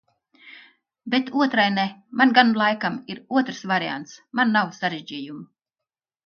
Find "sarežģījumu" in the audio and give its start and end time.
4.81-5.47